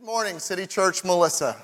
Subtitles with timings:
[0.00, 1.54] Good morning, City Church Melissa.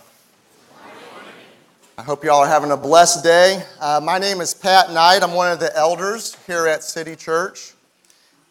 [1.96, 3.62] I hope you all are having a blessed day.
[3.80, 5.22] Uh, my name is Pat Knight.
[5.22, 7.72] I'm one of the elders here at City Church,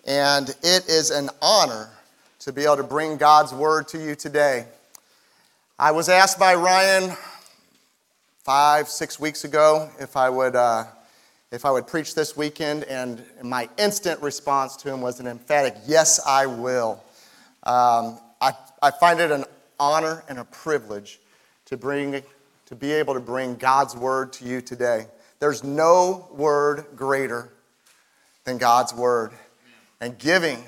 [0.03, 1.91] and it is an honor
[2.39, 4.65] to be able to bring God's word to you today.
[5.77, 7.15] I was asked by Ryan
[8.43, 10.85] five, six weeks ago if I would, uh,
[11.51, 15.75] if I would preach this weekend, and my instant response to him was an emphatic
[15.85, 17.03] yes, I will.
[17.61, 19.45] Um, I, I find it an
[19.79, 21.19] honor and a privilege
[21.65, 22.21] to bring
[22.65, 25.07] to be able to bring God's word to you today.
[25.39, 27.51] There's no word greater
[28.43, 29.31] than God's word.
[30.01, 30.63] And giving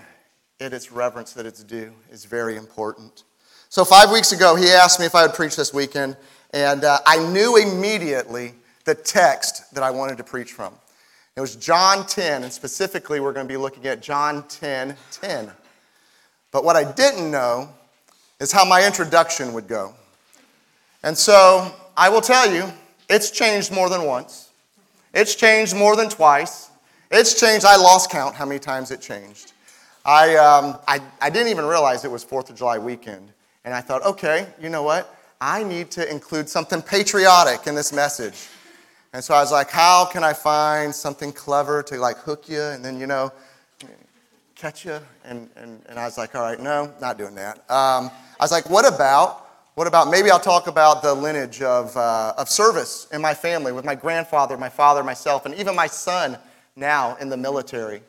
[0.59, 3.23] it its reverence that it's due is very important.
[3.69, 6.15] So, five weeks ago, he asked me if I would preach this weekend,
[6.53, 8.53] and uh, I knew immediately
[8.85, 10.73] the text that I wanted to preach from.
[11.35, 15.51] It was John 10, and specifically, we're going to be looking at John 10 10.
[16.51, 17.69] But what I didn't know
[18.39, 19.93] is how my introduction would go.
[21.03, 22.65] And so I will tell you,
[23.09, 24.49] it's changed more than once.
[25.13, 26.69] It's changed more than twice.
[27.09, 29.53] It's changed, I lost count how many times it changed.
[30.05, 33.31] I, um, I, I didn't even realize it was 4th of July weekend.
[33.65, 35.13] And I thought, okay, you know what?
[35.41, 38.47] I need to include something patriotic in this message.
[39.13, 42.61] And so I was like, how can I find something clever to like hook you
[42.61, 43.31] and then, you know,
[44.57, 44.99] catch you?
[45.23, 47.57] And, and, and I was like, all right, no, not doing that.
[47.69, 49.43] Um, I was like, what about
[49.75, 53.71] what about maybe I'll talk about the lineage of, uh, of service in my family
[53.71, 56.35] with my grandfather, my father, myself, and even my son
[56.75, 58.01] now in the military.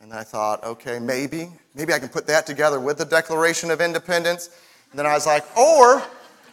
[0.00, 3.80] And I thought, okay, maybe, maybe I can put that together with the Declaration of
[3.80, 4.50] Independence.
[4.92, 6.00] And then I was like, or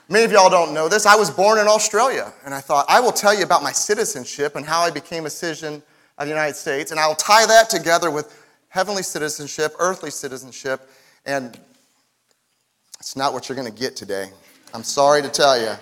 [0.09, 2.33] many of y'all don't know this, I was born in Australia.
[2.44, 5.30] And I thought, I will tell you about my citizenship and how I became a
[5.30, 5.83] citizen
[6.17, 6.89] of the United States.
[6.89, 8.41] And I'll tie that together with
[8.72, 10.89] heavenly citizenship, earthly citizenship,
[11.25, 11.59] and
[13.00, 14.30] it's not what you're going to get today.
[14.73, 15.73] I'm sorry to tell you.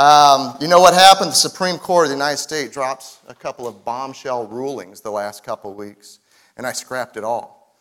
[0.00, 1.30] Um, you know what happened?
[1.30, 5.42] The Supreme Court of the United States drops a couple of bombshell rulings the last
[5.42, 6.20] couple of weeks,
[6.56, 7.76] and I scrapped it all.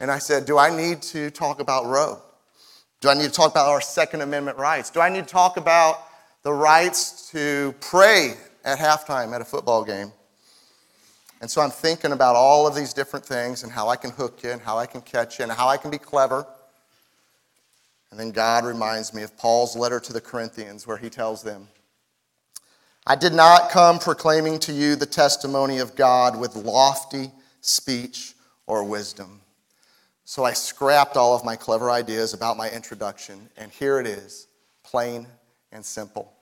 [0.00, 2.20] And I said, Do I need to talk about Roe?
[3.00, 4.90] Do I need to talk about our Second Amendment rights?
[4.90, 6.00] Do I need to talk about
[6.42, 10.10] the rights to pray at halftime at a football game?
[11.44, 14.42] And so I'm thinking about all of these different things and how I can hook
[14.42, 16.46] you and how I can catch you and how I can be clever
[18.14, 21.66] and then God reminds me of Paul's letter to the Corinthians, where he tells them,
[23.04, 28.34] I did not come proclaiming to you the testimony of God with lofty speech
[28.68, 29.40] or wisdom.
[30.24, 34.46] So I scrapped all of my clever ideas about my introduction, and here it is,
[34.84, 35.26] plain
[35.72, 36.32] and simple.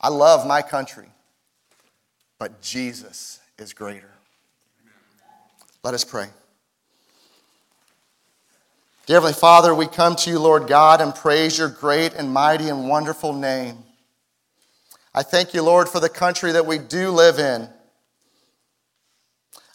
[0.00, 1.08] I love my country,
[2.38, 4.10] but Jesus is greater.
[5.82, 6.28] Let us pray.
[9.06, 12.68] Dear Heavenly Father, we come to you, Lord God, and praise your great and mighty
[12.68, 13.78] and wonderful name.
[15.14, 17.68] I thank you, Lord, for the country that we do live in.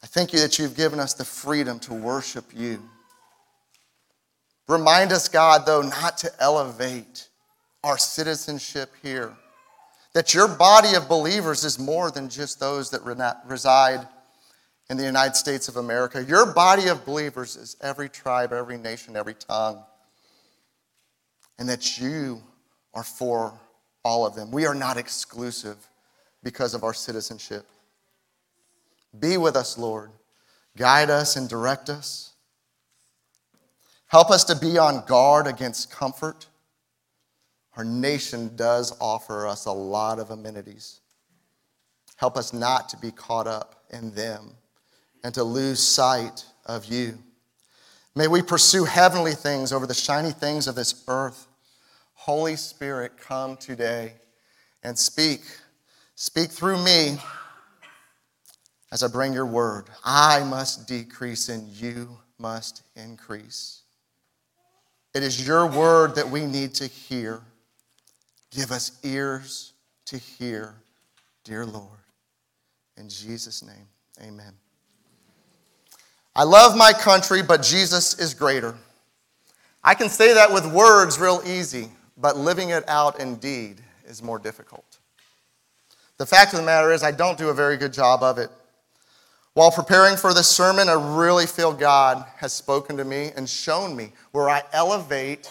[0.03, 2.81] I thank you that you've given us the freedom to worship you.
[4.67, 7.27] Remind us, God, though, not to elevate
[7.83, 9.35] our citizenship here.
[10.13, 13.01] That your body of believers is more than just those that
[13.46, 14.07] reside
[14.90, 16.24] in the United States of America.
[16.24, 19.84] Your body of believers is every tribe, every nation, every tongue.
[21.57, 22.41] And that you
[22.94, 23.53] are for
[24.03, 24.52] all of them.
[24.52, 25.78] We are not exclusive
[26.44, 27.66] because of our citizenship.
[29.18, 30.12] Be with us, Lord.
[30.75, 32.34] Guide us and direct us.
[34.07, 36.47] Help us to be on guard against comfort.
[37.75, 41.00] Our nation does offer us a lot of amenities.
[42.17, 44.51] Help us not to be caught up in them
[45.23, 47.17] and to lose sight of you.
[48.16, 51.47] May we pursue heavenly things over the shiny things of this earth.
[52.13, 54.13] Holy Spirit, come today
[54.84, 55.41] and speak.
[56.16, 57.17] Speak through me
[58.91, 59.85] as I bring your word.
[60.05, 63.81] I must decrease and you must increase.
[65.16, 67.41] It is your word that we need to hear.
[68.55, 69.73] Give us ears
[70.05, 70.76] to hear,
[71.44, 71.90] dear Lord.
[72.97, 73.88] In Jesus' name,
[74.22, 74.53] amen.
[76.35, 78.76] I love my country, but Jesus is greater.
[79.84, 84.22] I can say that with words real easy, but living it out in deed is
[84.22, 84.99] more difficult.
[86.17, 88.49] The fact of the matter is, I don't do a very good job of it.
[89.56, 93.96] While preparing for this sermon, I really feel God has spoken to me and shown
[93.96, 95.49] me where I elevate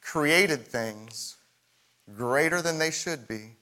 [0.00, 1.31] created things
[2.16, 3.56] greater than they should be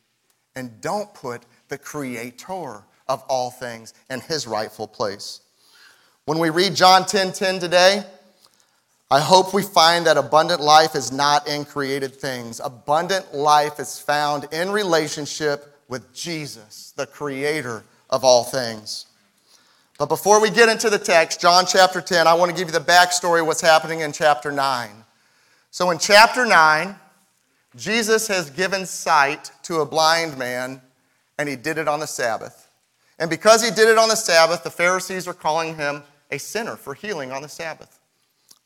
[0.57, 5.41] and don't put the creator of all things in his rightful place.
[6.25, 8.05] When we read John 10 10 today,
[9.11, 12.61] I hope we find that abundant life is not in created things.
[12.61, 19.07] Abundant life is found in relationship with Jesus, the creator of all things.
[19.99, 22.79] But before we get into the text, John chapter 10, I want to give you
[22.79, 24.91] the backstory of what's happening in chapter 9.
[25.73, 26.95] So in chapter 9,
[27.77, 30.81] Jesus has given sight to a blind man,
[31.39, 32.69] and he did it on the Sabbath.
[33.19, 36.77] And because he did it on the Sabbath, the Pharisees are calling him a sinner
[36.77, 38.01] for healing on the Sabbath.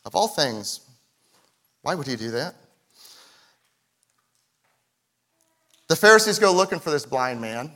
[0.04, 0.80] Of all things,
[1.82, 2.54] why would he do that?
[5.88, 7.70] The Pharisees go looking for this blind man,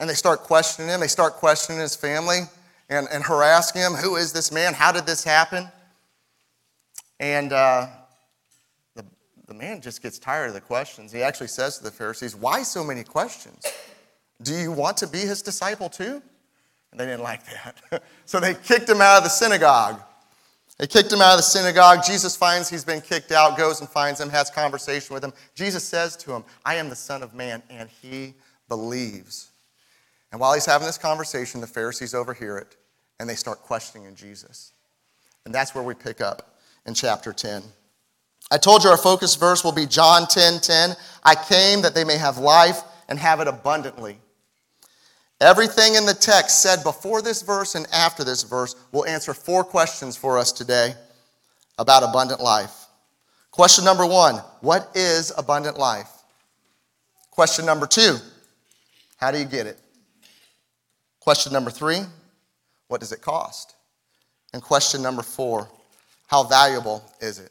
[0.00, 1.00] and they start questioning him.
[1.00, 2.40] They start questioning his family
[2.88, 3.92] and, and harassing him.
[3.92, 4.74] Who is this man?
[4.74, 5.68] How did this happen?
[7.20, 7.86] And uh,
[9.46, 11.12] the man just gets tired of the questions.
[11.12, 13.64] He actually says to the Pharisees, Why so many questions?
[14.42, 16.22] Do you want to be his disciple too?
[16.90, 18.02] And they didn't like that.
[18.24, 20.00] so they kicked him out of the synagogue.
[20.78, 22.04] They kicked him out of the synagogue.
[22.04, 25.32] Jesus finds he's been kicked out, goes and finds him, has conversation with him.
[25.54, 28.34] Jesus says to him, I am the Son of Man, and he
[28.68, 29.50] believes.
[30.32, 32.76] And while he's having this conversation, the Pharisees overhear it,
[33.18, 34.72] and they start questioning Jesus.
[35.46, 37.62] And that's where we pick up in chapter 10.
[38.50, 40.96] I told you our focus verse will be John 10 10.
[41.24, 44.18] I came that they may have life and have it abundantly.
[45.40, 49.64] Everything in the text said before this verse and after this verse will answer four
[49.64, 50.94] questions for us today
[51.78, 52.86] about abundant life.
[53.50, 56.10] Question number one What is abundant life?
[57.30, 58.16] Question number two
[59.16, 59.78] How do you get it?
[61.20, 62.00] Question number three
[62.88, 63.74] What does it cost?
[64.52, 65.68] And question number four
[66.28, 67.50] How valuable is it?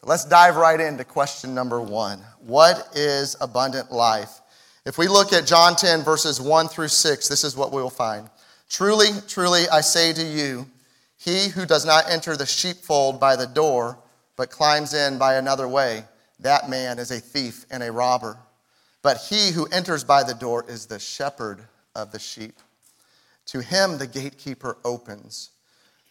[0.00, 4.40] So let's dive right into question number one What is abundant life?
[4.86, 7.90] If we look at John 10, verses 1 through 6, this is what we will
[7.90, 8.30] find.
[8.70, 10.68] Truly, truly, I say to you,
[11.16, 13.98] he who does not enter the sheepfold by the door,
[14.36, 16.04] but climbs in by another way,
[16.38, 18.38] that man is a thief and a robber.
[19.02, 21.64] But he who enters by the door is the shepherd
[21.96, 22.60] of the sheep.
[23.46, 25.50] To him the gatekeeper opens.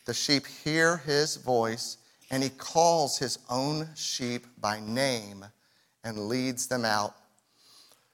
[0.04, 1.98] The sheep hear his voice,
[2.30, 5.46] and he calls his own sheep by name
[6.04, 7.16] and leads them out.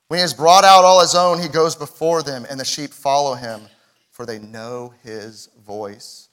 [0.08, 2.92] When he has brought out all his own, he goes before them, and the sheep
[2.92, 3.62] follow him,
[4.12, 6.30] for they know his voice.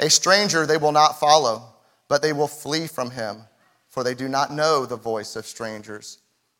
[0.00, 1.74] A stranger they will not follow,
[2.08, 3.42] but they will flee from him,
[3.88, 6.18] for they do not know the voice of strangers.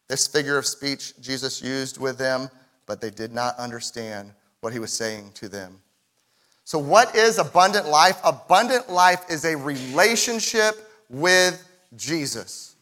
[0.09, 2.49] This figure of speech Jesus used with them,
[2.87, 5.81] but they did not understand what he was saying to them.
[6.69, 8.21] So, what is abundant life?
[8.23, 10.75] Abundant life is a relationship
[11.09, 11.67] with
[11.97, 12.77] Jesus.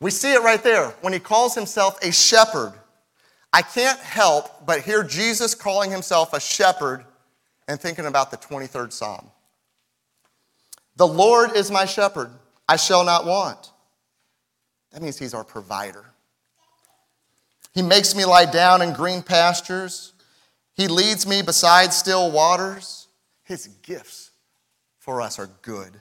[0.00, 2.72] We see it right there when he calls himself a shepherd.
[3.52, 7.04] I can't help but hear Jesus calling himself a shepherd
[7.68, 9.30] and thinking about the 23rd Psalm.
[10.96, 12.30] The Lord is my shepherd,
[12.66, 13.72] I shall not want.
[14.92, 16.06] That means he's our provider.
[17.74, 20.14] He makes me lie down in green pastures.
[20.78, 23.08] He leads me beside still waters.
[23.42, 24.30] His gifts
[25.00, 25.92] for us are good.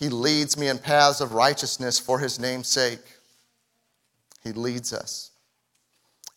[0.00, 2.98] He leads me in paths of righteousness for his name's sake.
[4.42, 5.30] He leads us.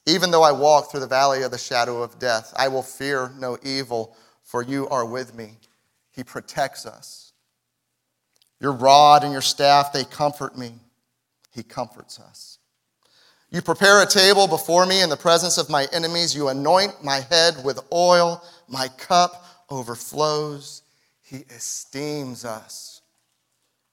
[0.06, 3.32] Even though I walk through the valley of the shadow of death, I will fear
[3.40, 5.58] no evil, for you are with me.
[6.12, 7.34] He protects us.
[8.60, 10.74] Your rod and your staff, they comfort me.
[11.52, 12.60] He comforts us.
[13.56, 16.36] You prepare a table before me in the presence of my enemies.
[16.36, 18.44] You anoint my head with oil.
[18.68, 20.82] My cup overflows.
[21.22, 23.02] He esteems us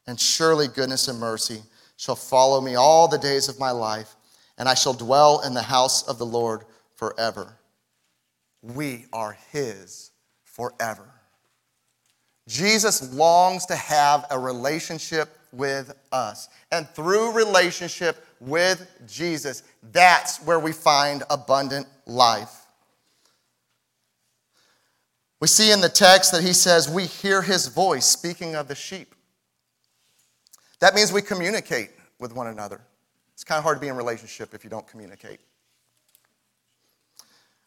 [0.08, 1.62] and surely goodness and mercy
[1.96, 4.16] shall follow me all the days of my life,
[4.58, 6.64] and I shall dwell in the house of the Lord
[6.96, 7.56] forever.
[8.62, 10.10] We are His
[10.42, 11.08] forever.
[12.48, 16.48] Jesus longs to have a relationship with us.
[16.70, 22.66] And through relationship with Jesus, that's where we find abundant life.
[25.40, 28.74] We see in the text that he says, We hear his voice, speaking of the
[28.74, 29.14] sheep.
[30.80, 32.80] That means we communicate with one another.
[33.34, 35.40] It's kind of hard to be in relationship if you don't communicate.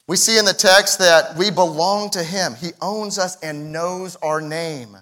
[0.07, 2.53] We see in the text that we belong to Him.
[2.55, 4.97] He owns us and knows our name,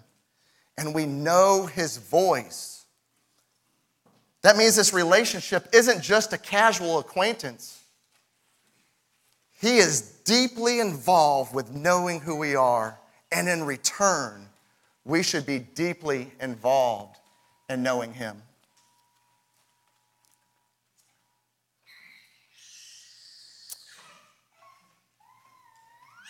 [0.77, 2.86] and we know His voice.
[4.43, 7.81] That means this relationship isn't just a casual acquaintance.
[9.51, 12.98] He is deeply involved with knowing who we are,
[13.31, 14.48] and in return,
[15.05, 17.17] we should be deeply involved
[17.69, 18.41] in knowing Him.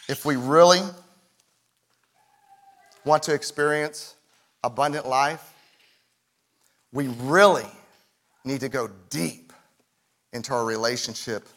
[0.09, 0.81] If we really
[3.05, 4.15] want to experience
[4.63, 5.53] abundant life,
[6.91, 7.65] we really
[8.43, 9.53] need to go deep
[10.33, 11.47] into our relationship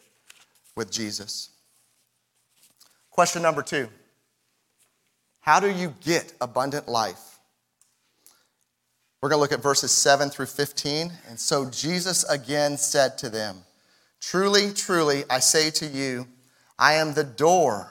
[0.76, 1.50] with Jesus.
[3.10, 3.88] Question number two
[5.40, 7.38] How do you get abundant life?
[9.20, 11.10] We're going to look at verses 7 through 15.
[11.28, 13.56] And so Jesus again said to them,
[14.20, 16.28] Truly, truly, I say to you,
[16.78, 17.90] I am the door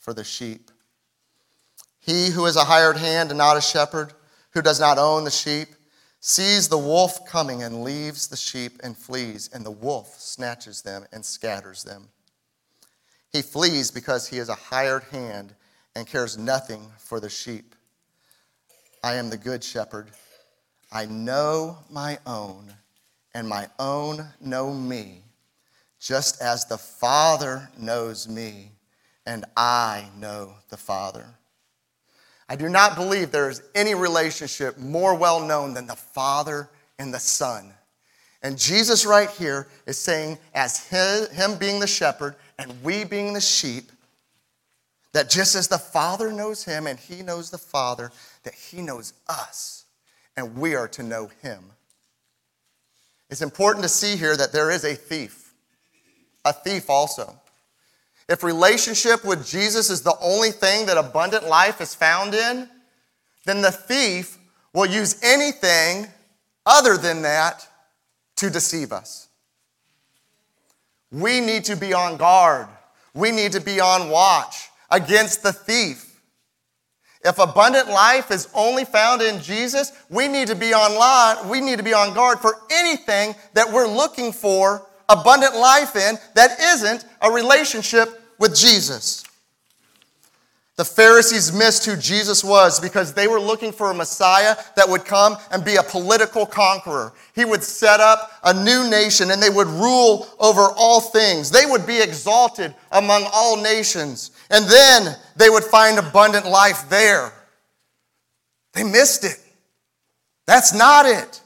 [0.00, 0.70] for the sheep.
[2.00, 4.14] He who is a hired hand and not a shepherd,
[4.52, 5.68] who does not own the sheep,
[6.18, 11.04] sees the wolf coming and leaves the sheep and flees, and the wolf snatches them
[11.12, 12.08] and scatters them.
[13.32, 15.54] He flees because he is a hired hand
[15.94, 17.74] and cares nothing for the sheep.
[19.04, 20.10] I am the good shepherd.
[20.92, 22.74] I know my own
[23.34, 25.22] and my own know me,
[26.00, 28.72] just as the Father knows me,
[29.26, 31.26] and I know the Father.
[32.48, 37.14] I do not believe there is any relationship more well known than the Father and
[37.14, 37.72] the Son.
[38.42, 43.40] And Jesus, right here, is saying, as Him being the shepherd and we being the
[43.40, 43.92] sheep,
[45.12, 48.10] that just as the Father knows Him and He knows the Father,
[48.42, 49.84] that He knows us
[50.36, 51.62] and we are to know Him.
[53.28, 55.54] It's important to see here that there is a thief,
[56.44, 57.38] a thief also.
[58.30, 62.68] If relationship with Jesus is the only thing that abundant life is found in,
[63.44, 64.38] then the thief
[64.72, 66.06] will use anything
[66.64, 67.66] other than that
[68.36, 69.26] to deceive us.
[71.10, 72.68] We need to be on guard.
[73.14, 76.06] We need to be on watch against the thief.
[77.24, 81.60] If abundant life is only found in Jesus, we need to be on line, we
[81.60, 86.58] need to be on guard for anything that we're looking for abundant life in that
[86.60, 89.22] isn't a relationship with Jesus.
[90.76, 95.04] The Pharisees missed who Jesus was because they were looking for a Messiah that would
[95.04, 97.12] come and be a political conqueror.
[97.34, 101.50] He would set up a new nation and they would rule over all things.
[101.50, 104.30] They would be exalted among all nations.
[104.48, 107.30] And then they would find abundant life there.
[108.72, 109.38] They missed it.
[110.46, 111.42] That's not it.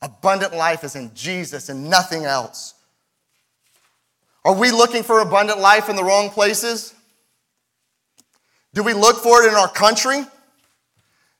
[0.00, 2.73] Abundant life is in Jesus and nothing else.
[4.44, 6.94] Are we looking for abundant life in the wrong places?
[8.74, 10.24] Do we look for it in our country?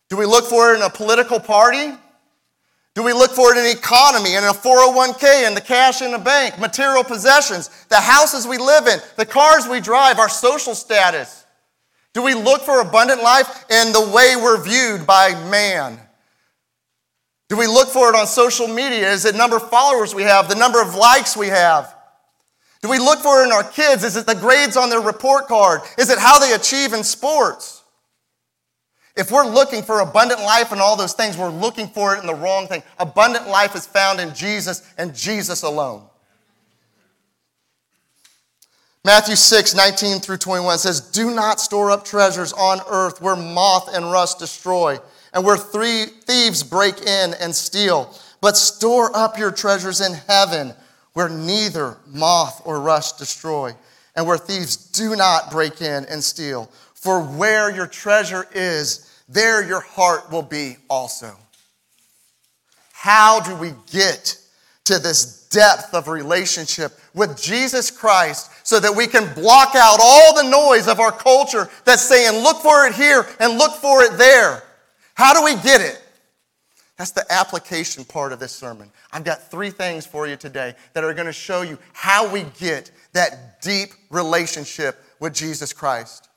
[0.08, 1.92] Do we look for it in a political party?
[2.94, 6.18] Do we look for it in economy, in a 401k, in the cash in the
[6.18, 11.44] bank, material possessions, the houses we live in, the cars we drive, our social status?
[12.12, 15.98] Do we look for abundant life in the way we're viewed by man?
[17.48, 19.10] Do we look for it on social media?
[19.10, 21.92] Is it number of followers we have, the number of likes we have?
[22.84, 24.04] Do we look for it in our kids?
[24.04, 25.80] Is it the grades on their report card?
[25.96, 27.82] Is it how they achieve in sports?
[29.16, 32.26] If we're looking for abundant life and all those things, we're looking for it in
[32.26, 32.82] the wrong thing.
[32.98, 36.02] Abundant life is found in Jesus and Jesus alone.
[39.02, 43.88] Matthew 6, 19 through 21 says, Do not store up treasures on earth where moth
[43.94, 44.98] and rust destroy,
[45.32, 50.74] and where three thieves break in and steal, but store up your treasures in heaven
[51.14, 53.72] where neither moth or rust destroy,
[54.14, 56.70] and where thieves do not break in and steal.
[56.94, 61.36] For where your treasure is, there your heart will be also.
[62.92, 64.38] How do we get
[64.84, 70.34] to this depth of relationship with Jesus Christ so that we can block out all
[70.34, 74.18] the noise of our culture that's saying, look for it here and look for it
[74.18, 74.62] there?
[75.14, 76.02] How do we get it?
[76.96, 78.90] That's the application part of this sermon.
[79.12, 82.44] I've got three things for you today that are going to show you how we
[82.58, 86.28] get that deep relationship with Jesus Christ.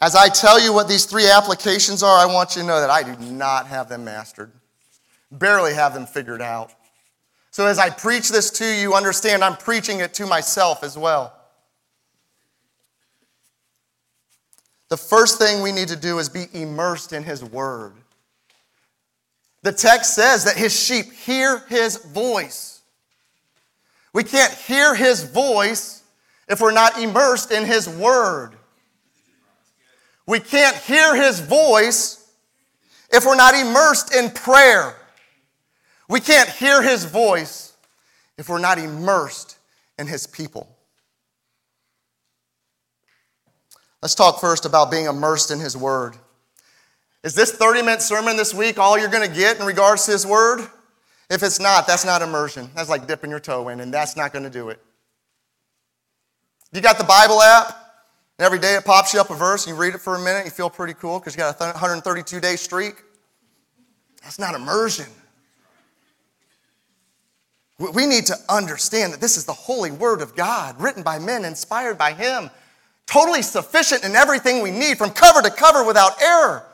[0.00, 2.90] As I tell you what these three applications are, I want you to know that
[2.90, 4.50] I do not have them mastered,
[5.30, 6.72] barely have them figured out.
[7.52, 11.32] So as I preach this to you, understand I'm preaching it to myself as well.
[14.88, 17.94] The first thing we need to do is be immersed in His Word.
[19.64, 22.82] The text says that his sheep hear his voice.
[24.12, 26.02] We can't hear his voice
[26.48, 28.56] if we're not immersed in his word.
[30.26, 32.30] We can't hear his voice
[33.10, 34.94] if we're not immersed in prayer.
[36.10, 37.72] We can't hear his voice
[38.36, 39.56] if we're not immersed
[39.98, 40.68] in his people.
[44.02, 46.18] Let's talk first about being immersed in his word.
[47.24, 50.12] Is this 30 minute sermon this week all you're going to get in regards to
[50.12, 50.60] his word?
[51.30, 52.68] If it's not, that's not immersion.
[52.76, 54.78] That's like dipping your toe in, and that's not going to do it.
[56.70, 57.68] You got the Bible app,
[58.38, 60.18] and every day it pops you up a verse, and you read it for a
[60.18, 62.96] minute, you feel pretty cool because you got a 132 day streak.
[64.22, 65.06] That's not immersion.
[67.78, 71.46] We need to understand that this is the holy word of God, written by men,
[71.46, 72.50] inspired by Him,
[73.06, 76.66] totally sufficient in everything we need, from cover to cover without error.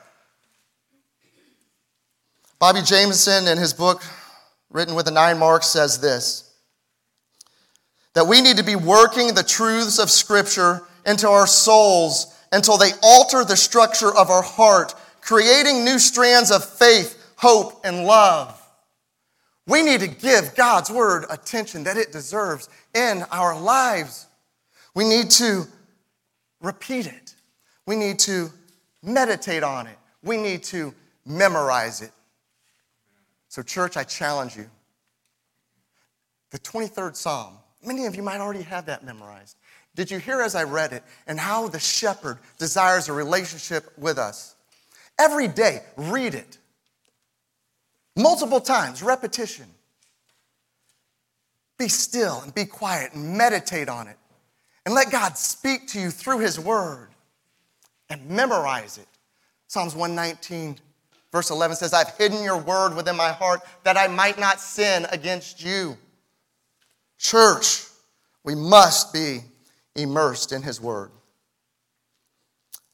[2.60, 4.02] Bobby Jamieson, in his book,
[4.68, 6.46] written with the nine marks, says this
[8.12, 12.90] that we need to be working the truths of Scripture into our souls until they
[13.02, 18.60] alter the structure of our heart, creating new strands of faith, hope, and love.
[19.66, 24.26] We need to give God's Word attention that it deserves in our lives.
[24.94, 25.66] We need to
[26.60, 27.34] repeat it.
[27.86, 28.50] We need to
[29.02, 29.96] meditate on it.
[30.22, 30.92] We need to
[31.24, 32.10] memorize it.
[33.50, 34.70] So, church, I challenge you.
[36.52, 37.54] The 23rd Psalm,
[37.84, 39.56] many of you might already have that memorized.
[39.96, 44.18] Did you hear as I read it and how the shepherd desires a relationship with
[44.18, 44.54] us?
[45.18, 46.58] Every day, read it.
[48.16, 49.66] Multiple times, repetition.
[51.76, 54.16] Be still and be quiet and meditate on it.
[54.86, 57.08] And let God speak to you through His Word
[58.08, 59.08] and memorize it.
[59.66, 60.78] Psalms 119,
[61.32, 65.06] verse 11 says, I've hidden your word within my heart that I might not sin
[65.10, 65.96] against you.
[67.18, 67.84] Church,
[68.44, 69.40] we must be
[69.94, 71.10] immersed in His Word.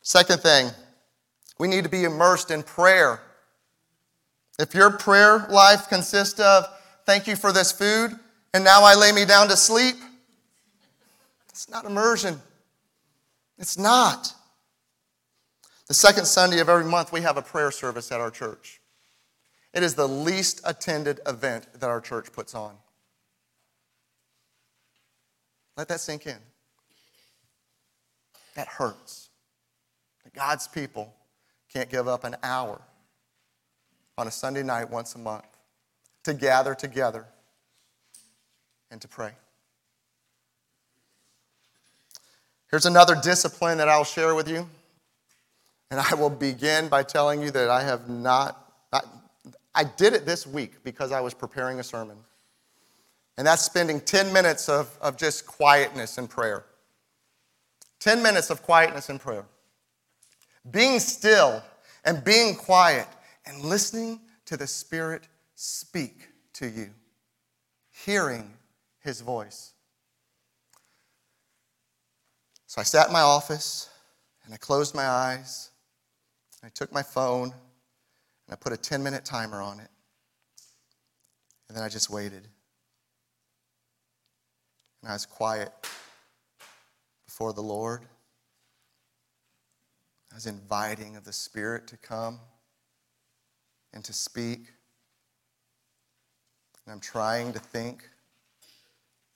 [0.02, 0.70] Second thing,
[1.58, 3.20] we need to be immersed in prayer.
[4.58, 6.66] If your prayer life consists of,
[7.04, 8.18] thank you for this food,
[8.54, 9.96] and now I lay me down to sleep,
[11.49, 12.40] it's not immersion.
[13.58, 14.34] It's not.
[15.88, 18.80] The second Sunday of every month, we have a prayer service at our church.
[19.72, 22.75] It is the least attended event that our church puts on.
[25.76, 26.38] Let that sink in.
[28.54, 29.28] That hurts.
[30.25, 31.14] That God's people
[31.72, 32.80] can't give up an hour
[34.18, 35.44] on a Sunday night once a month
[36.25, 37.26] to gather together
[38.90, 39.32] and to pray.
[42.70, 44.68] Here's another discipline that I'll share with you.
[45.90, 49.00] And I will begin by telling you that I have not, I,
[49.75, 52.16] I did it this week because I was preparing a sermon.
[53.38, 56.64] And that's spending 10 minutes of, of just quietness and prayer.
[58.00, 59.44] 10 minutes of quietness and prayer.
[60.70, 61.62] Being still
[62.04, 63.06] and being quiet
[63.44, 66.90] and listening to the Spirit speak to you,
[67.90, 68.54] hearing
[69.00, 69.72] His voice.
[72.66, 73.88] So I sat in my office
[74.44, 75.70] and I closed my eyes.
[76.66, 79.88] I took my phone and I put a 10 minute timer on it.
[81.68, 82.48] And then I just waited.
[85.00, 85.70] And I was quiet
[87.24, 88.02] before the Lord.
[90.32, 92.40] I was inviting of the Spirit to come
[93.92, 94.72] and to speak.
[96.84, 98.08] And I'm trying to think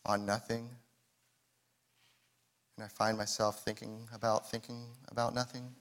[0.05, 0.69] on nothing.
[2.77, 5.77] And I find myself thinking about thinking about nothing.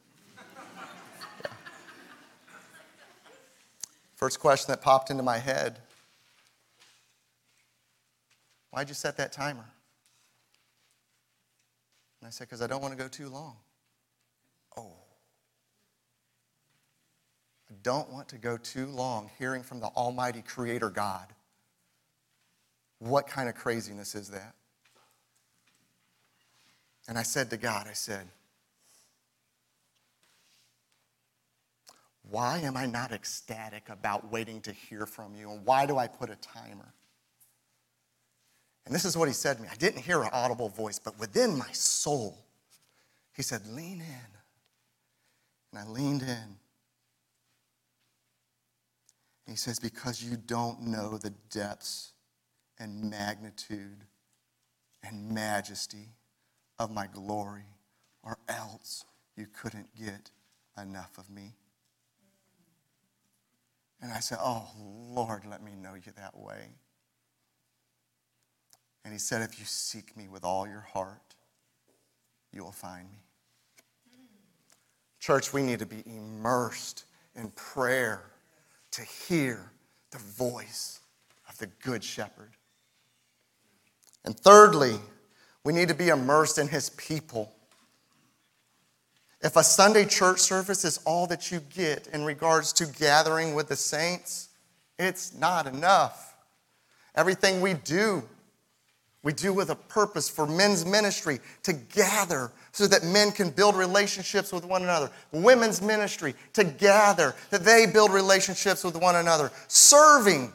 [4.20, 5.80] First question that popped into my head
[8.72, 9.66] Why'd you set that timer?
[12.20, 13.56] And I said, Because I don't want to go too long.
[14.78, 14.92] Oh.
[17.72, 21.28] I don't want to go too long hearing from the Almighty Creator God.
[23.00, 24.54] What kind of craziness is that?
[27.08, 28.28] And I said to God, I said,
[32.30, 35.52] Why am I not ecstatic about waiting to hear from you?
[35.52, 36.94] And why do I put a timer?
[38.86, 39.70] And this is what he said to me.
[39.72, 42.38] I didn't hear an audible voice, but within my soul,
[43.34, 44.38] he said, Lean in.
[45.72, 46.28] And I leaned in.
[46.28, 46.58] And
[49.48, 52.14] he says, Because you don't know the depths
[52.80, 54.06] and magnitude
[55.04, 56.10] and majesty
[56.80, 57.76] of my glory,
[58.24, 60.32] or else you couldn't get
[60.78, 61.54] enough of me.
[64.02, 66.70] And I said, Oh, Lord, let me know you that way.
[69.04, 71.36] And he said, If you seek me with all your heart,
[72.54, 73.20] you will find me.
[75.20, 78.24] Church, we need to be immersed in prayer
[78.92, 79.72] to hear
[80.12, 81.02] the voice
[81.48, 82.52] of the Good Shepherd.
[84.26, 84.96] And thirdly,
[85.64, 87.54] we need to be immersed in His people.
[89.42, 93.70] If a Sunday church service is all that you get in regards to gathering with
[93.70, 94.50] the saints,
[94.98, 96.36] it's not enough.
[97.16, 98.24] Everything we do,
[99.24, 103.76] we do with a purpose for men's ministry to gather so that men can build
[103.76, 105.10] relationships with one another.
[105.32, 109.52] Women's ministry to gather, that they build relationships with one another.
[109.70, 110.52] Serving.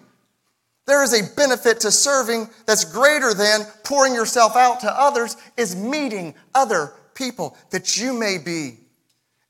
[0.86, 5.74] There is a benefit to serving that's greater than pouring yourself out to others, is
[5.74, 8.78] meeting other people that you may be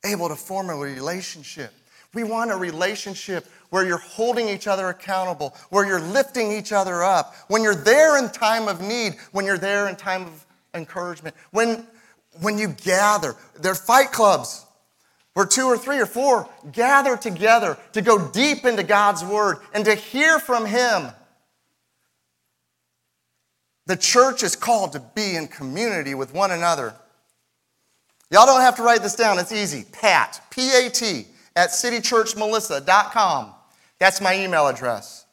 [0.05, 1.72] able to form a relationship.
[2.12, 7.03] We want a relationship where you're holding each other accountable, where you're lifting each other
[7.03, 11.35] up, when you're there in time of need, when you're there in time of encouragement,
[11.50, 11.87] when,
[12.40, 13.35] when you gather.
[13.59, 14.64] They're fight clubs
[15.35, 19.85] where two or three or four gather together to go deep into God's word and
[19.85, 21.09] to hear from Him.
[23.87, 26.94] The church is called to be in community with one another.
[28.35, 29.85] Y'all don't have to write this down, it's easy.
[29.92, 33.55] Pat, P A T, at citychurchmelissa.com.
[34.01, 35.25] That's my email address.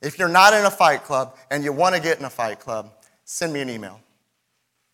[0.00, 2.60] If you're not in a fight club and you want to get in a fight
[2.60, 2.92] club,
[3.24, 4.00] send me an email.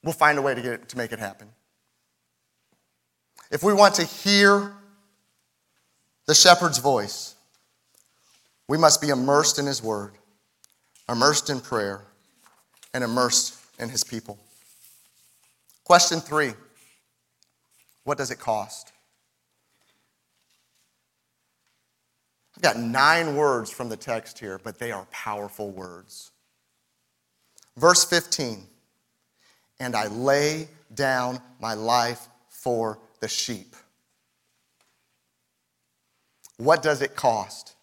[0.03, 1.49] We'll find a way to, get it, to make it happen.
[3.51, 4.72] If we want to hear
[6.25, 7.35] the shepherd's voice,
[8.66, 10.14] we must be immersed in his word,
[11.07, 12.01] immersed in prayer,
[12.94, 14.38] and immersed in his people.
[15.85, 16.55] Question three
[18.07, 18.92] What does it cost?
[22.55, 26.31] I've got nine words from the text here, but they are powerful words.
[27.77, 28.62] Verse 15
[29.81, 33.75] And I lay down my life for the sheep.
[36.59, 37.75] What does it cost?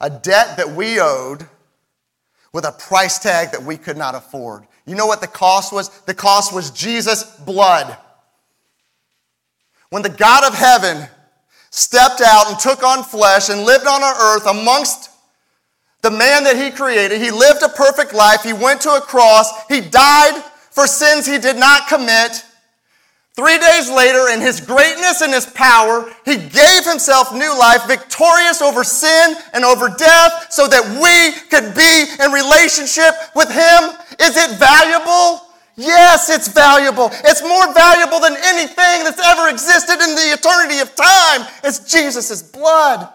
[0.00, 1.48] A debt that we owed
[2.52, 4.64] with a price tag that we could not afford.
[4.86, 5.88] You know what the cost was?
[6.02, 7.98] The cost was Jesus' blood.
[9.92, 11.06] When the God of heaven
[11.68, 15.10] stepped out and took on flesh and lived on our earth amongst
[16.00, 17.20] the man that he created.
[17.20, 18.42] He lived a perfect life.
[18.42, 19.52] He went to a cross.
[19.68, 22.42] He died for sins he did not commit.
[23.36, 28.62] Three days later, in his greatness and his power, he gave himself new life, victorious
[28.62, 33.90] over sin and over death, so that we could be in relationship with him.
[34.18, 35.51] Is it valuable?
[35.76, 37.08] Yes, it's valuable.
[37.24, 41.46] It's more valuable than anything that's ever existed in the eternity of time.
[41.64, 43.08] It's Jesus' blood.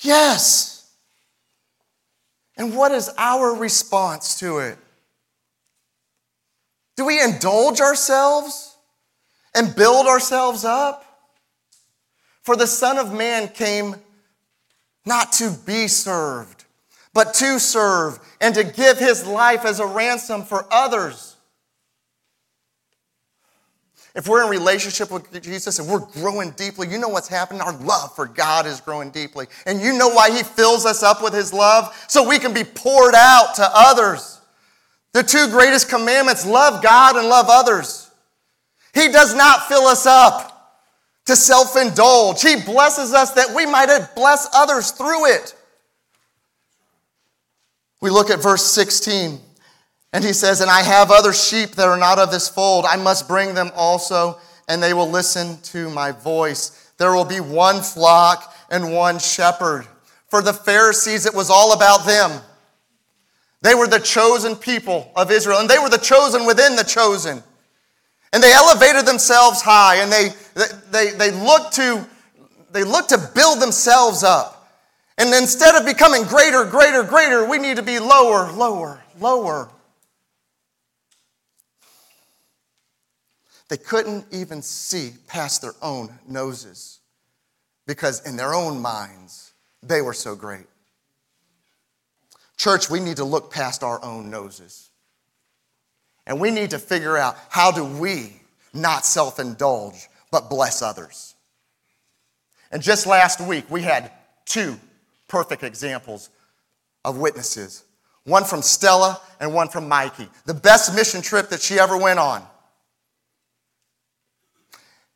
[0.00, 0.90] Yes.
[2.56, 4.78] And what is our response to it?
[6.96, 8.76] Do we indulge ourselves
[9.54, 11.04] and build ourselves up?
[12.42, 13.96] For the Son of Man came
[15.04, 16.63] not to be served
[17.14, 21.36] but to serve and to give his life as a ransom for others.
[24.14, 27.60] If we're in relationship with Jesus and we're growing deeply, you know what's happening?
[27.60, 29.46] Our love for God is growing deeply.
[29.66, 31.92] And you know why he fills us up with his love?
[32.08, 34.40] So we can be poured out to others.
[35.12, 38.10] The two greatest commandments love God and love others.
[38.92, 40.54] He does not fill us up
[41.26, 45.54] to self indulge, he blesses us that we might bless others through it.
[48.04, 49.40] We look at verse 16,
[50.12, 52.84] and he says, And I have other sheep that are not of this fold.
[52.84, 54.38] I must bring them also,
[54.68, 56.92] and they will listen to my voice.
[56.98, 59.86] There will be one flock and one shepherd.
[60.28, 62.42] For the Pharisees, it was all about them.
[63.62, 67.42] They were the chosen people of Israel, and they were the chosen within the chosen.
[68.34, 70.28] And they elevated themselves high, and they,
[70.90, 72.06] they, they, looked, to,
[72.70, 74.53] they looked to build themselves up.
[75.16, 79.70] And instead of becoming greater, greater, greater, we need to be lower, lower, lower.
[83.68, 87.00] They couldn't even see past their own noses
[87.86, 90.66] because, in their own minds, they were so great.
[92.56, 94.90] Church, we need to look past our own noses.
[96.26, 98.40] And we need to figure out how do we
[98.72, 101.34] not self indulge, but bless others.
[102.72, 104.10] And just last week, we had
[104.44, 104.78] two
[105.34, 106.30] perfect examples
[107.04, 107.82] of witnesses
[108.22, 110.28] one from Stella and one from Mikey.
[110.46, 112.42] The best mission trip that she ever went on.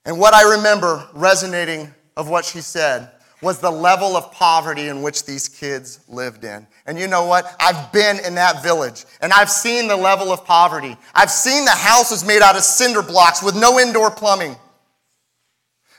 [0.04, 5.02] And what I remember resonating of what she said was the level of poverty in
[5.02, 6.66] which these kids lived in.
[6.84, 7.54] And you know what?
[7.60, 10.96] I've been in that village and I've seen the level of poverty.
[11.14, 14.56] I've seen the houses made out of cinder blocks with no indoor plumbing.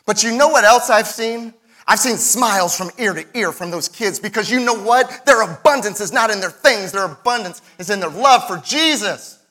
[0.05, 1.53] But you know what else I've seen?
[1.89, 5.25] I've seen smiles from ear to ear from those kids because you know what?
[5.25, 9.43] Their abundance is not in their things, their abundance is in their love for Jesus.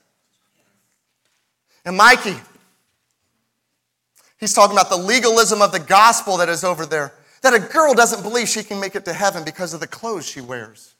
[1.84, 2.36] And Mikey,
[4.38, 7.12] he's talking about the legalism of the gospel that is over there.
[7.42, 10.28] That a girl doesn't believe she can make it to heaven because of the clothes
[10.28, 10.94] she wears.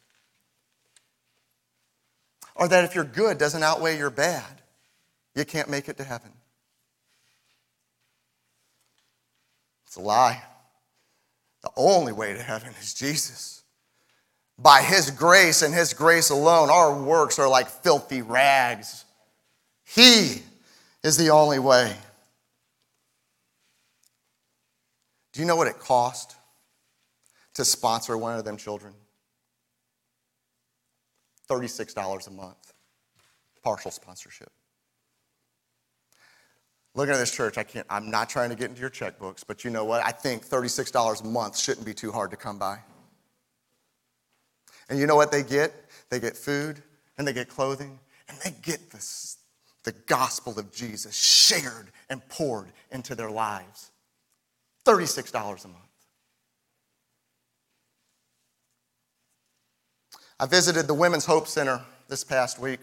[2.57, 4.61] Or that if your good doesn't outweigh your bad,
[5.37, 6.33] you can't make it to heaven.
[9.87, 10.43] It's a lie.
[11.63, 13.63] The only way to heaven is Jesus.
[14.59, 19.05] By His grace and His grace alone, our works are like filthy rags.
[19.85, 20.43] He
[21.03, 21.97] is the only way.
[25.33, 26.37] Do you know what it cost
[27.55, 28.93] to sponsor one of them children?
[31.49, 32.73] $36 a month,
[33.63, 34.51] partial sponsorship.
[36.99, 39.63] Looking at this church, I can't, I'm not trying to get into your checkbooks, but
[39.63, 40.05] you know what?
[40.05, 42.81] I think $36 a month shouldn't be too hard to come by.
[44.91, 45.73] And you know what they get?
[46.11, 46.83] They get food
[47.17, 49.37] and they get clothing and they get this,
[49.85, 53.93] the gospel of Jesus shared and poured into their lives.
[54.85, 55.33] $36
[55.65, 55.79] a month.
[60.41, 62.81] I visited the Women's Hope Center this past week.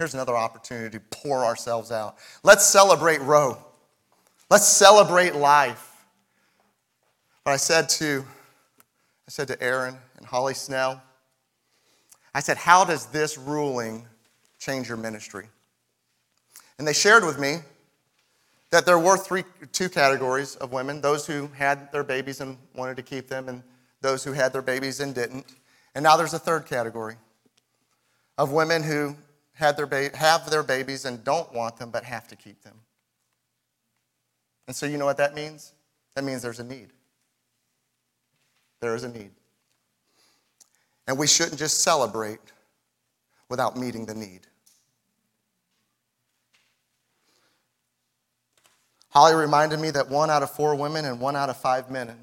[0.00, 2.16] Here's another opportunity to pour ourselves out.
[2.42, 3.58] Let's celebrate Roe.
[4.48, 6.06] Let's celebrate life.
[7.44, 11.02] But I said to I said to Aaron and Holly Snell,
[12.34, 14.06] I said, How does this ruling
[14.58, 15.48] change your ministry?
[16.78, 17.58] And they shared with me
[18.70, 22.96] that there were three, two categories of women those who had their babies and wanted
[22.96, 23.62] to keep them, and
[24.00, 25.44] those who had their babies and didn't.
[25.94, 27.16] And now there's a third category
[28.38, 29.14] of women who
[29.60, 32.74] had their ba- have their babies and don't want them but have to keep them.
[34.66, 35.74] And so, you know what that means?
[36.14, 36.88] That means there's a need.
[38.80, 39.30] There is a need.
[41.06, 42.40] And we shouldn't just celebrate
[43.48, 44.46] without meeting the need.
[49.10, 52.16] Holly reminded me that one out of four women and one out of five men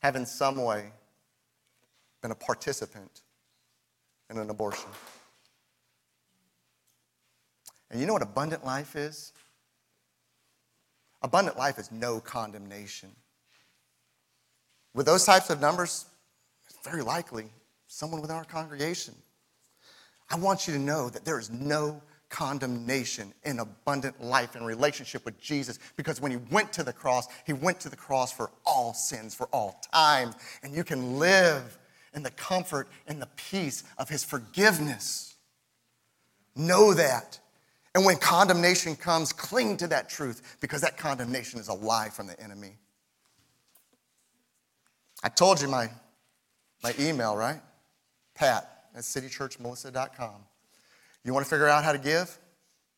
[0.00, 0.92] have in some way
[2.20, 3.22] been a participant
[4.30, 4.90] in an abortion.
[7.92, 9.32] And you know what abundant life is?
[11.20, 13.10] Abundant life is no condemnation.
[14.94, 16.06] With those types of numbers,
[16.66, 17.44] it's very likely
[17.86, 19.14] someone within our congregation.
[20.30, 22.00] I want you to know that there is no
[22.30, 27.28] condemnation in abundant life in relationship with Jesus because when he went to the cross,
[27.44, 30.32] he went to the cross for all sins, for all time.
[30.62, 31.78] And you can live
[32.14, 35.34] in the comfort and the peace of his forgiveness.
[36.56, 37.38] Know that.
[37.94, 42.26] And when condemnation comes, cling to that truth because that condemnation is a lie from
[42.26, 42.78] the enemy.
[45.22, 45.90] I told you my,
[46.82, 47.60] my email, right?
[48.34, 50.34] Pat at citychurchmelissa.com.
[51.24, 52.38] You want to figure out how to give?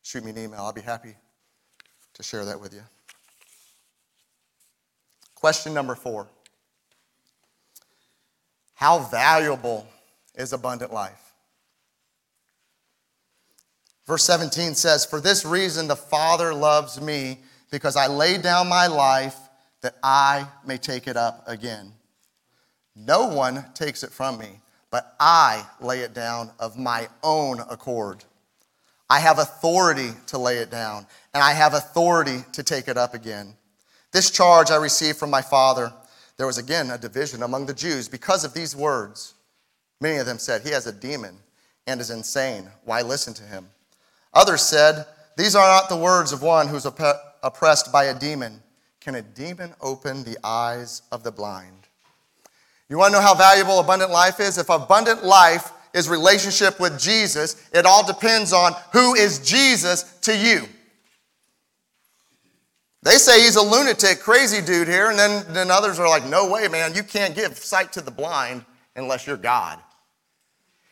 [0.01, 0.61] Shoot me an email.
[0.61, 1.15] I'll be happy
[2.13, 2.81] to share that with you.
[5.35, 6.27] Question number four
[8.75, 9.87] How valuable
[10.35, 11.24] is abundant life?
[14.07, 17.39] Verse 17 says, For this reason the Father loves me,
[17.71, 19.35] because I lay down my life
[19.81, 21.91] that I may take it up again.
[22.95, 28.23] No one takes it from me, but I lay it down of my own accord.
[29.09, 33.13] I have authority to lay it down, and I have authority to take it up
[33.13, 33.55] again.
[34.11, 35.91] This charge I received from my Father.
[36.37, 39.33] There was again a division among the Jews because of these words.
[39.99, 41.37] Many of them said, He has a demon
[41.85, 42.69] and is insane.
[42.83, 43.67] Why listen to him?
[44.35, 45.05] Others said,
[45.37, 48.61] These are not the words of one who's oppressed by a demon.
[48.99, 51.87] Can a demon open the eyes of the blind?
[52.89, 54.57] You want to know how valuable abundant life is?
[54.57, 60.37] If abundant life is relationship with Jesus, it all depends on who is Jesus to
[60.37, 60.67] you.
[63.01, 66.49] They say he's a lunatic, crazy dude here, and then, then others are like, no
[66.49, 69.79] way, man, you can't give sight to the blind unless you're God.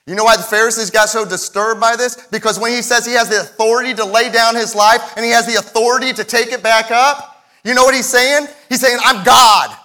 [0.06, 2.28] You know why the Pharisees got so disturbed by this?
[2.28, 5.32] Because when he says he has the authority to lay down his life and he
[5.32, 8.48] has the authority to take it back up, you know what he's saying?
[8.68, 9.78] He's saying, I'm God.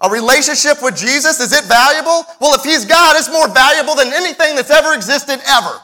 [0.00, 2.24] A relationship with Jesus, is it valuable?
[2.40, 5.80] Well, if he's God, it's more valuable than anything that's ever existed ever.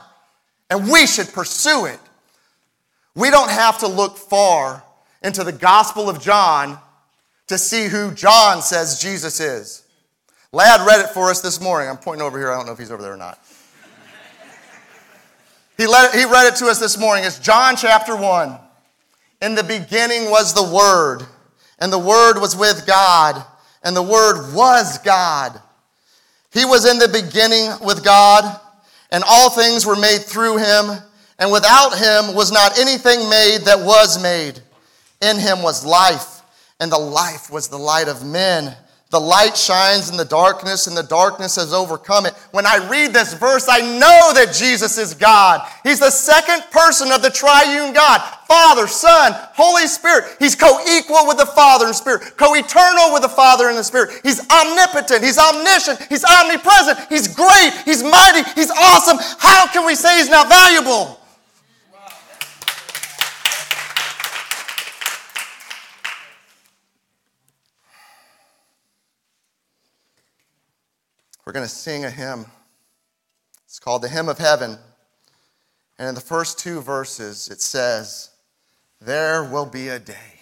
[0.71, 2.01] And we should pursue it.
[3.15, 4.83] We don't have to look far
[5.23, 6.79] into the Gospel of John
[7.49, 9.85] to see who John says Jesus is.
[10.51, 11.91] Lad read it for us this morning.
[11.91, 12.51] I'm pointing over here.
[12.51, 13.39] I don't know if he's over there or not.
[15.77, 17.25] he, let he read it to us this morning.
[17.25, 18.59] It's John chapter 1.
[19.43, 21.23] In the beginning was the Word,
[21.79, 23.45] and the Word was with God,
[23.83, 25.61] and the Word was God.
[26.51, 28.59] He was in the beginning with God,
[29.11, 30.97] and all things were made through him,
[31.39, 34.61] and without him was not anything made that was made.
[35.21, 36.41] In him was life,
[36.81, 38.75] and the life was the light of men.
[39.11, 42.35] The light shines in the darkness, and the darkness has overcome it.
[42.51, 45.67] When I read this verse, I know that Jesus is God.
[45.83, 50.37] He's the second person of the triune God Father, Son, Holy Spirit.
[50.39, 53.85] He's co equal with the Father and Spirit, co eternal with the Father and the
[53.85, 54.21] Spirit.
[54.23, 59.17] He's omnipotent, He's omniscient, He's omnipresent, He's great, He's mighty, He's awesome.
[59.39, 61.19] How can we say He's not valuable?
[71.49, 72.45] We're going to sing a hymn.
[73.65, 74.77] It's called the Hymn of Heaven.
[75.99, 78.29] And in the first two verses, it says,
[79.01, 80.41] There will be a day.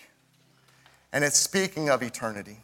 [1.12, 2.58] And it's speaking of eternity.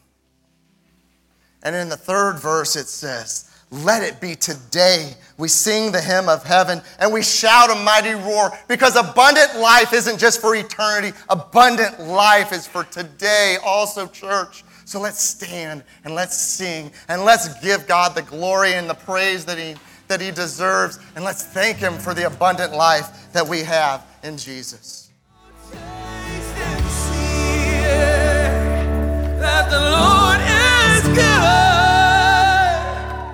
[1.62, 5.14] And in the third verse, it says, Let it be today.
[5.38, 9.92] We sing the hymn of heaven and we shout a mighty roar because abundant life
[9.92, 14.64] isn't just for eternity, abundant life is for today, also, church.
[14.92, 19.42] So let's stand and let's sing and let's give God the glory and the praise
[19.46, 19.74] that He,
[20.08, 20.98] that he deserves.
[21.16, 25.08] And let's thank Him for the abundant life that we have in Jesus.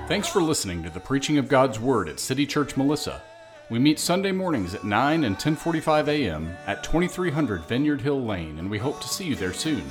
[0.07, 3.21] Thanks for listening to the preaching of God's Word at City Church Melissa.
[3.68, 6.57] We meet Sunday mornings at 9 and 10:45 a.m.
[6.68, 9.83] at 2300 Vineyard Hill Lane, and we hope to see you there soon.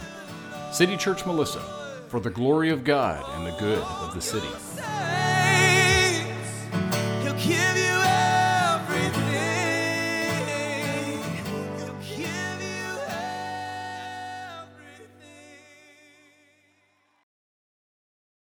[0.71, 1.62] City Church Melissa,
[2.10, 4.47] for the glory of God and the good of the city.